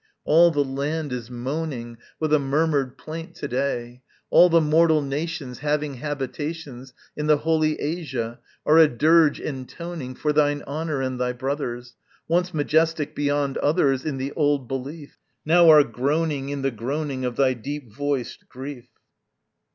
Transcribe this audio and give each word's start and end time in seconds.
_All 0.25 0.49
the 0.49 0.63
land 0.63 1.13
is 1.13 1.29
moaning 1.29 1.99
With 2.19 2.33
a 2.33 2.39
murmured 2.39 2.97
plaint 2.97 3.35
to 3.35 3.47
day; 3.47 4.01
All 4.31 4.49
the 4.49 4.59
mortal 4.59 5.03
nations 5.03 5.59
Having 5.59 5.97
habitations 5.97 6.93
In 7.15 7.27
the 7.27 7.37
holy 7.37 7.79
Asia 7.79 8.39
Are 8.65 8.79
a 8.79 8.87
dirge 8.87 9.39
entoning 9.39 10.15
For 10.17 10.33
thine 10.33 10.63
honour 10.65 11.01
and 11.03 11.21
thy 11.21 11.33
brothers', 11.33 11.93
Once 12.27 12.51
majestic 12.51 13.13
beyond 13.13 13.59
others 13.59 14.03
In 14.03 14.17
the 14.17 14.31
old 14.31 14.67
belief, 14.67 15.19
Now 15.45 15.69
are 15.69 15.83
groaning 15.83 16.49
in 16.49 16.63
the 16.63 16.71
groaning 16.71 17.23
Of 17.23 17.35
thy 17.35 17.53
deep 17.53 17.93
voiced 17.93 18.49
grief. 18.49 18.87